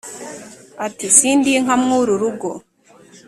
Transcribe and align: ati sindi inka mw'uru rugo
ati 0.85 1.05
sindi 1.17 1.49
inka 1.57 1.75
mw'uru 1.81 2.13
rugo 2.21 2.49